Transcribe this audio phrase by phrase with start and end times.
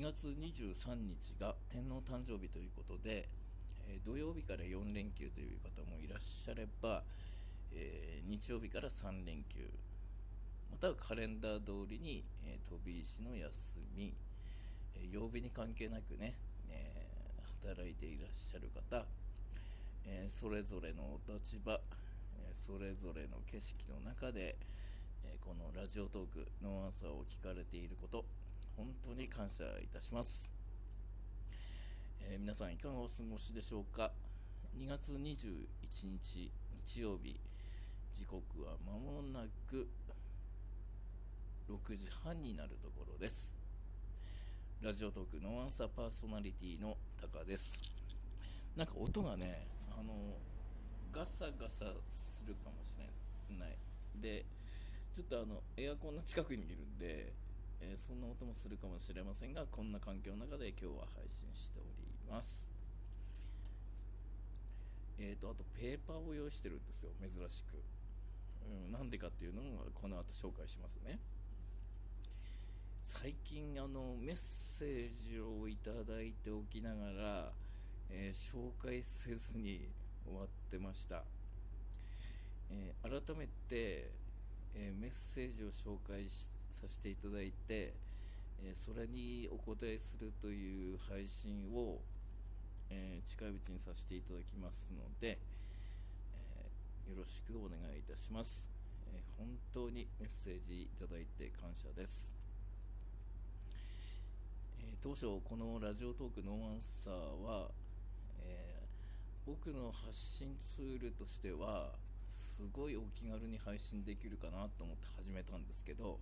[0.00, 3.28] 2月23日が天皇誕生日ということで、
[3.86, 7.02] えー、土曜日から4連休という方もいらっしゃれば、
[7.74, 9.60] えー、日曜日から3連休
[10.72, 14.14] またはカレンダー通りに、え飛び石の休み、
[14.96, 16.32] え曜日に関係なくね、
[16.70, 16.96] え
[17.60, 19.04] 働いていらっしゃる方、
[20.06, 24.56] えそれぞれのお立場、えそれぞれの景色の中で、
[25.24, 28.24] えこのラジオトークの朝を聞かれていること
[28.80, 30.54] 本当に感謝いたします、
[32.30, 34.10] えー、皆さんいかがお過ごしでしょうか
[34.74, 35.66] ？2月21
[36.06, 36.50] 日
[36.82, 37.38] 日曜日
[38.10, 39.86] 時刻は間もなく
[41.68, 43.54] 6時半になるところです。
[44.82, 47.82] ラジオトークノアンサーパーソナリティのタカです。
[48.78, 50.14] なんか音がねあの
[51.12, 53.04] ガサガサするかもしれ
[53.58, 53.76] ない。
[54.22, 54.46] で
[55.12, 57.34] ちょっとあのエアコンの近くにいるんで
[57.80, 61.88] えー、そんな音もするかもしれませんがこんな環境の中で今日は配信しており
[62.30, 62.70] ます。
[65.18, 67.82] えーとあとペーパーを用意してるんですよ珍しく。
[68.90, 69.64] なんでかっていうのを
[69.94, 71.18] この後紹介しますね。
[73.02, 77.52] 最近あのメッセージをいただいておきながら、
[78.10, 79.88] えー、紹介せずに
[80.26, 81.24] 終わってました、
[82.70, 84.10] えー、改めて
[84.74, 87.92] えー、メッセージを紹介させていただいて、
[88.64, 91.98] えー、それにお答えするという配信を、
[92.90, 95.38] えー、近いうちにさせていただきますので、
[97.08, 98.70] えよろしくお願いいたします、
[99.12, 102.34] え本当にメッセージいただいて感謝です、
[104.80, 107.70] え当初このラジオトークノーアンサーは、
[108.44, 108.80] え
[109.46, 111.92] 僕の発信ツールとしては
[112.30, 116.18] すごいお気軽に配信できるかなと思って始めたんですけど、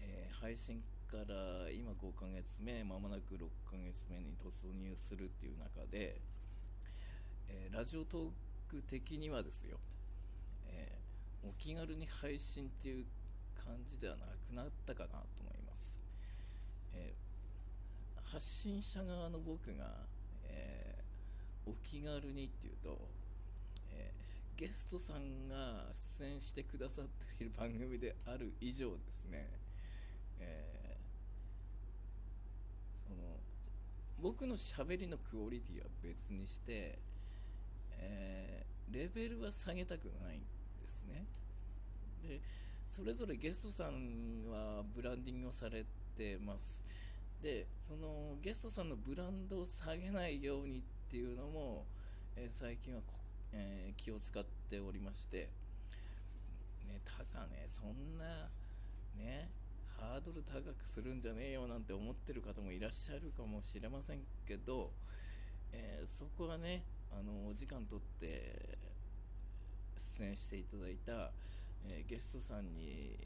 [0.00, 6.20] えー、配信から今5ヶ月目まもなく6ヶ月目に突入するっていう中で、
[7.48, 8.30] えー、ラジオトー
[8.70, 9.78] ク的にはですよ、
[10.68, 13.04] えー、お気軽に配信っていう
[13.56, 16.00] 感じではなくなったかなと思います、
[16.94, 17.12] え
[18.32, 19.84] 発信者側の僕が、
[20.44, 20.96] え
[21.66, 22.98] お気軽にっていうと
[24.62, 25.56] ゲストさんが
[25.92, 27.04] 出演してくださっ
[27.36, 29.50] ている番組である以上ですね、
[30.38, 33.40] えー、その
[34.20, 36.96] 僕のしゃべりのクオリティは別にして、
[37.98, 40.42] えー、レベルは下げたくないん
[40.80, 41.24] ですね。
[42.22, 42.40] で
[42.84, 45.84] それぞれゲストさんはブランディングをされ
[46.16, 46.84] てます。
[47.42, 51.84] でそのゲストさんのブランドを下げないようにっていうのも、
[52.36, 53.00] えー、最近は
[53.52, 55.50] えー、気を使っておりまして、
[56.88, 58.24] ね、たかね、そんな、
[59.18, 59.50] ね、
[60.00, 64.90] ハードル高くするんじゃねえよなんて思ってる方もいらっしゃるかもしれませんけど、
[65.72, 68.78] えー、そこはね、あの、お時間とって
[69.98, 71.30] 出演していただいた、
[71.92, 73.18] えー、ゲストさんに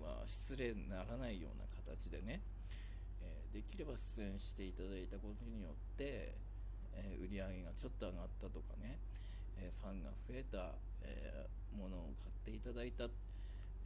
[0.00, 2.40] は失礼にならないような形でね、
[3.20, 6.36] えー、できれば出演していただいたことによって、
[6.94, 9.00] え売り上げがちょっと上がったとかね、
[9.82, 13.04] ファンが増えた、えものを買っていただいた、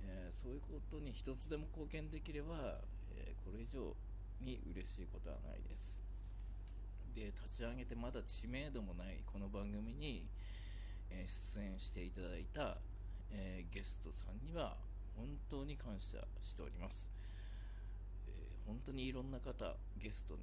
[0.04, 2.78] えそういうことに一つでも貢献できれば、
[3.16, 3.96] えこれ以上
[4.42, 6.02] に嬉しいことはないです。
[7.14, 10.28] で、立ち上げてまだ知名度もないこの番組に、
[11.10, 12.76] え出演していただいた、
[13.32, 14.76] えゲストさんには
[15.16, 17.10] 本当に感謝しております。
[18.28, 18.32] え
[18.66, 20.40] 本当にいろんな方、ゲストに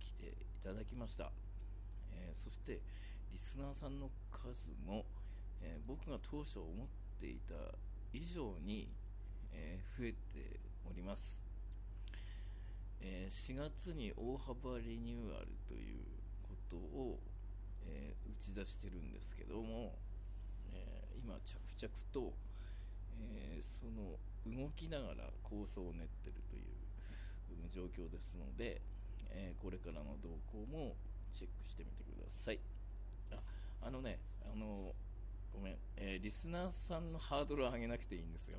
[0.00, 1.30] 来ていただきました。
[2.12, 2.80] えそして
[3.30, 5.04] リスナーさんの数も、
[5.62, 6.86] えー、僕が当初思っ
[7.20, 7.54] ていた
[8.12, 8.88] 以上に、
[9.52, 11.44] えー、増えております、
[13.02, 15.98] えー、4月に大幅リニューアルという
[16.42, 17.18] ことを、
[17.88, 19.94] え打ち出してるんですけども、
[20.72, 22.32] え今着々と、
[23.20, 28.80] えその動きながら構想を練ってるという状況ですので、
[29.30, 30.96] えこれからの動向も
[31.30, 32.75] チェックしてみてください。
[33.82, 34.18] あのね、
[34.52, 34.94] あの、
[35.52, 38.58] ごめん、えー、リスナーさんのハードルを上げなくていいんですよ。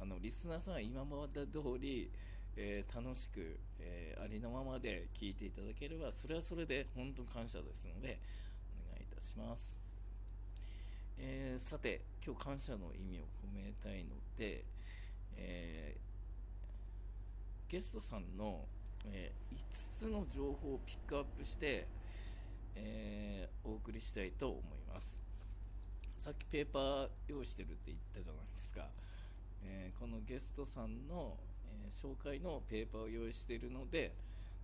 [0.00, 2.10] あの、リスナーさんは今まで通り、
[2.56, 8.18] えー、楽しく、えー、ありのままで聞いていただければ、それはそれで本当感謝ですので、
[8.88, 9.80] お願いいたします。
[11.18, 14.64] えー、さて、今日感謝の意味を込めたいので、
[15.36, 15.96] え
[17.68, 18.64] ゲストさんの、
[19.06, 21.86] え5つの情報をピックアップして、
[22.78, 25.22] えー、お送りしたいと思います。
[26.16, 28.86] さっきペーパー用意してるって言ったじゃないですか。
[29.64, 31.36] えー、このゲストさんの、
[31.84, 34.14] えー、紹介のペーパーを用意しているので、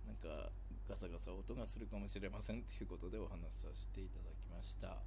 [0.07, 0.49] なんか
[0.87, 4.97] ガサガサ音がするかもしれませんということでお話しさせていただきました、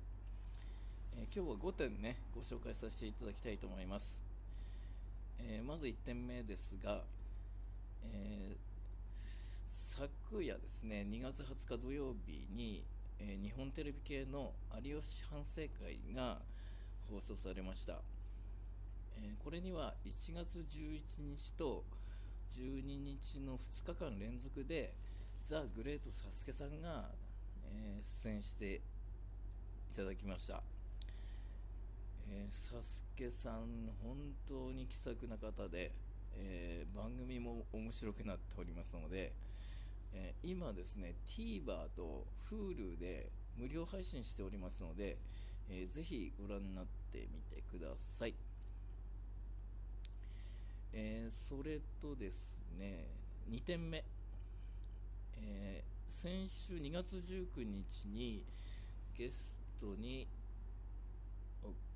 [1.16, 4.24] え、今日は5点ねご紹介させていただきたいと思います、
[5.38, 7.02] え、まず1点目ですが、
[8.12, 8.56] え
[9.66, 12.82] 昨夜ですね2月20日土曜日に、
[13.20, 16.38] え日本テレビ系の有吉反省会が
[17.10, 18.00] 放送されました、
[19.16, 21.84] えこれには1月11日と
[22.50, 24.92] 12日の2日間連続で
[25.42, 27.10] ザ・グレート・サスケさんが、
[27.64, 28.80] えー、出演してい
[29.96, 30.62] ただきました、
[32.30, 34.16] え、サスケさん本
[34.46, 35.92] 当に気さくな方で、
[36.36, 39.32] え、番組も面白くなっておりますので、
[40.14, 45.16] え今ですね TVer と Hulu で無料配信しておりますので、
[45.68, 48.34] えー、ぜひご覧になってみてください。
[50.92, 53.06] えー、それとですね、
[53.50, 54.04] 2点目、
[55.42, 58.42] えー、先週2月19日に
[59.16, 60.26] ゲストに、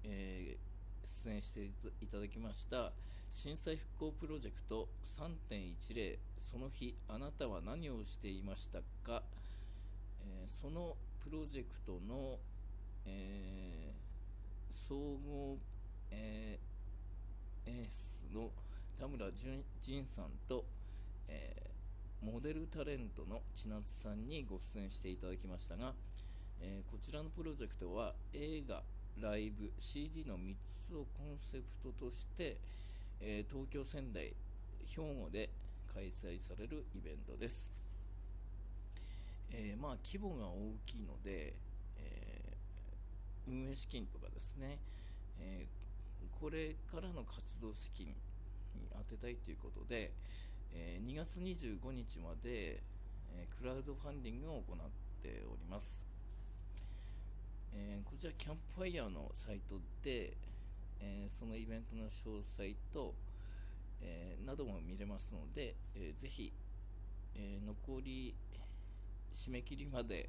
[0.05, 1.65] えー、出演して
[2.01, 2.93] いただきました
[3.35, 9.23] 震災復興プロジェクト3.10その日あなたは何をしていましたか、
[10.21, 12.39] えそのプロジェクトの、
[13.07, 13.91] え
[14.69, 15.57] 総合、
[16.11, 16.59] え
[17.65, 18.51] 演出の
[19.01, 19.25] 田村
[19.81, 20.67] 仁さんと、
[21.29, 25.95] えー、モデルタレントの千夏さんにご出演していただきましたが、
[26.61, 28.83] えー、こちらのプロジェクトは映画、
[29.23, 32.59] ライブ、CD の3つをコンセプトとして、
[33.25, 34.35] えー、東京、仙台、
[34.85, 35.49] 兵庫で
[35.95, 37.85] 開催されるイベントです。
[39.53, 41.55] えまあ規模が大きいので、
[41.99, 42.57] え
[43.47, 44.79] 運営資金とかですね、
[45.39, 45.67] え
[46.41, 48.15] これからの活動資金に
[48.91, 50.11] 当てたいということで、
[50.73, 52.83] え、2月25日まで、
[53.37, 54.77] え、クラウドファンディングを行っ
[55.23, 56.09] ております、
[57.73, 60.37] え、こちらキャンプファイヤーのサイトで、
[61.03, 63.15] えそのイベントの詳細と、
[64.01, 66.53] えなども見れますので、えー、ぜひ、
[67.35, 68.35] え残り
[69.33, 70.29] 締め切りまで、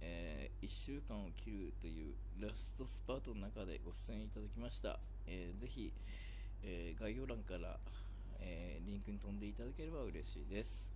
[0.00, 5.92] え1週間を切るというラストスパートの中でご出演いただきました、えー、ぜひ、
[6.62, 7.78] え、概要欄から、
[8.40, 10.94] え、リンクに飛んでいただければ嬉しいです。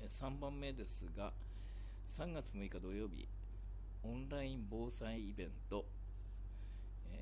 [0.00, 1.32] 3番目ですが、
[2.06, 3.28] 3月6日土曜日、
[4.02, 5.84] オンライン防災イベント、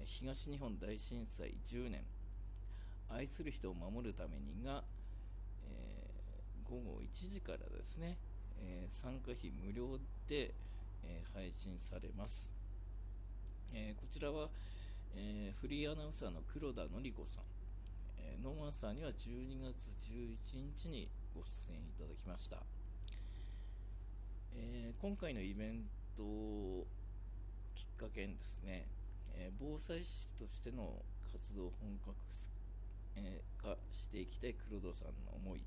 [0.04, 2.02] ー、東日本大震災10年、
[3.08, 4.82] 愛する人を守るためにが、
[5.64, 8.16] えー、午後1時からですね、
[8.62, 9.98] えー、参加費無料
[10.28, 10.54] で、
[11.02, 12.52] え配信されます。
[13.74, 14.50] えこちらは、
[15.16, 17.44] えフリーアナウンサーの黒田典子さん、
[18.42, 22.62] ノーマンサーには12月11日にご出演いただきました、
[24.54, 26.86] え、今回のイベントを
[27.74, 28.86] きっかけにですね、
[29.36, 32.16] えー、防災士としての活動を本格
[33.62, 35.62] 化していきたい黒田さんの思い、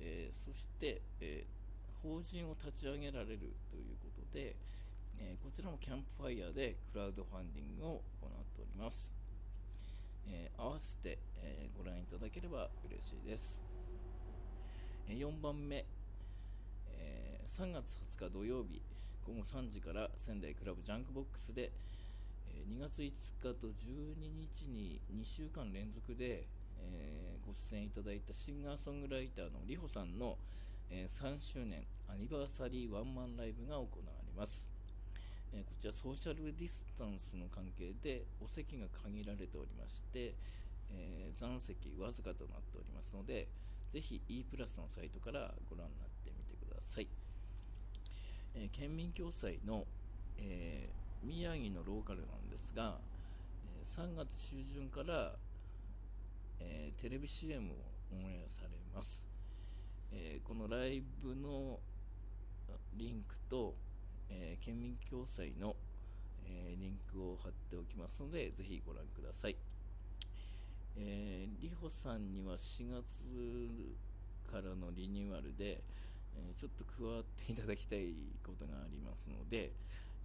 [0.00, 1.44] えー、そして、え
[2.02, 3.38] 法人を立ち上げられる
[3.70, 4.56] ということで、
[5.18, 9.14] えこちらもキャンプファイヤーでクラウドファンディングを行っております。
[10.28, 13.62] え、合わせて、え、ご覧いただければ嬉しいです。
[15.08, 15.84] え、4番目、
[16.88, 18.80] え3月20日土曜日
[19.26, 21.70] 午後3時から仙台クラブジャンクボックスで、
[22.70, 26.46] 2月5日と12日に2週間連続で、
[26.78, 30.38] えご出演いただいたシンガーソングライターのりほさんの、
[30.88, 33.88] え3周年アニバーサリーワンマンライブが行わ
[34.24, 34.72] れます。
[35.52, 40.34] えこちらソーシャルディスタンスの関係でお席が限られておりまして、
[40.92, 43.48] えー、残席わずかとなっておりますので
[43.88, 47.08] ぜひ E プラスのサイトからご覧になってみてください、
[48.54, 49.84] え、県民共済の、
[50.38, 52.98] えー、宮城のローカルなんですが、
[53.78, 55.36] え3月中旬から、
[56.60, 57.74] えテレビ CM を
[58.12, 59.26] オンエアされます、
[60.12, 61.78] えこのライブの
[62.96, 63.74] リンクと
[64.30, 65.74] えー、県民共済の、
[66.46, 69.56] え、リンクを貼っておきますので、ぜひご覧ください。
[70.96, 73.96] えー、リホさんには4月
[74.50, 75.82] からのリニューアルで、
[76.36, 78.14] えちょっと加わっていただきたい
[78.46, 79.72] ことがありますので、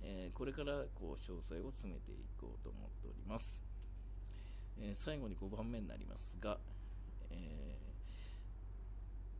[0.07, 3.65] えこれからこう詳細を詰めていこうと思っております。
[4.79, 6.59] え最後に5番目になりますが、
[7.31, 7.65] え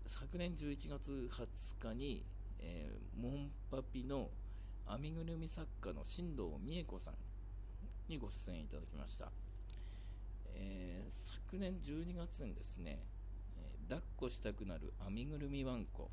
[0.08, 2.24] 昨年11月20日に、
[2.60, 4.30] えー、モンパピの
[4.88, 7.16] 編みぐるみ作家の新藤美恵子さん
[8.08, 9.32] にご出演いただきました、
[10.54, 13.00] えー、昨年12月にですね、
[13.58, 16.12] え、抱っこしたくなる編みぐるみわんこ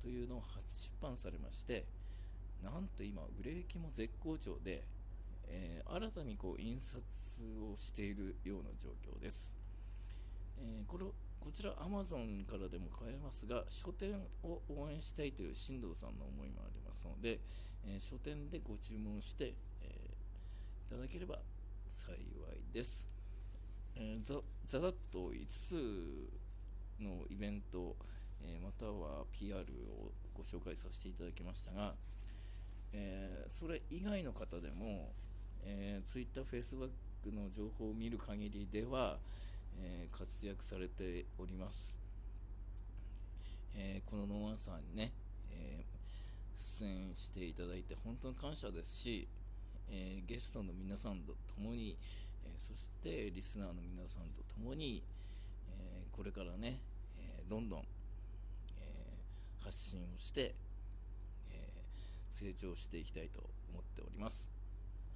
[0.00, 1.84] というのを初出版されまして
[2.62, 4.82] なんと今売れ行きも絶好調で、
[5.48, 9.56] えー、新たにこう印刷をしているような状況です、
[10.58, 17.38] えー、これこちら Amazon からでも買えますが書店を応援したいという進藤さんの思いもありますので、
[17.86, 20.10] えー、書店でご注文して、え
[20.86, 21.38] いただければ
[21.86, 22.16] 幸い
[22.72, 23.08] です、
[23.94, 24.34] えざ
[24.66, 26.28] ざざっと5つ
[27.00, 27.94] のイベント、
[28.42, 31.94] えまたは PR をご紹介させていただきましたが、
[32.98, 35.12] えー、それ以外の方でも、
[35.64, 36.88] えー、Twitter、Facebook
[37.26, 39.18] の情報を見る限りでは、
[39.78, 41.98] えー、活躍されております。
[43.76, 45.12] えー、このノーアンサーにね、
[45.52, 49.28] えー、出演していただいて本当に感謝ですし、
[49.88, 51.96] えゲストの皆さんと共に、
[52.44, 55.02] えそしてリスナーの皆さんと共に、
[55.68, 56.80] えこれからね、
[57.18, 57.84] えどんどん、え
[59.62, 60.54] 発信をして、
[62.30, 63.40] 成長していきたいと
[63.70, 64.50] 思っております。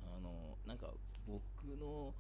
[0.05, 0.89] あのなんか
[1.27, 2.15] 僕の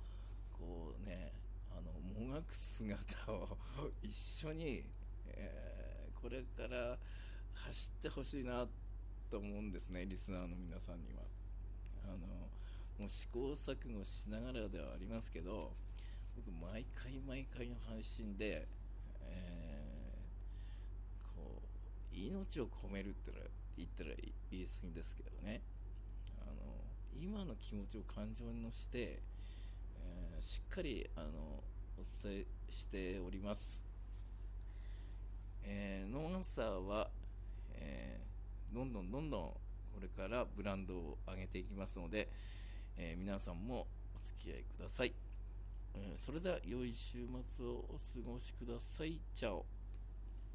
[0.52, 1.32] こうね
[1.70, 3.58] あのもがく姿を
[4.02, 4.84] 一緒に、
[5.28, 6.98] えー、これから
[7.54, 8.66] 走ってほしいな
[9.30, 11.22] と思うんですねリスナーの皆さんには。
[12.04, 12.16] あの
[12.98, 15.72] もう試行錯誤しながらではありますけど
[16.36, 18.66] 僕毎回毎回の配信で、
[19.22, 21.62] えー、こ
[22.12, 23.46] う命を込めるってのは
[23.76, 24.10] 言ったら
[24.50, 25.62] 言い過ぎですけどね。
[26.42, 26.54] あの
[27.14, 31.62] 今の気持ちを感情に乗せて、えー、しっかりあの
[31.98, 33.84] お伝えしております、
[35.64, 37.10] えー、ノーアンサーは、
[37.74, 39.58] えー、どんどんどんどんこ
[40.00, 42.28] れからブランドを上げていきますので、
[42.96, 45.12] え皆さんもお付き合いください、
[45.94, 49.20] えそれでは良い週末をお過ごしください。
[49.34, 49.79] チャオ。